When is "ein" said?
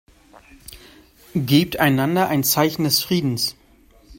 2.27-2.43